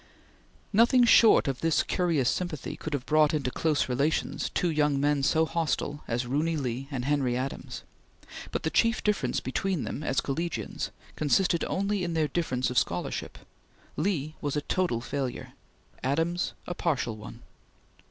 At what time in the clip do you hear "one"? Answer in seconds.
17.15-17.43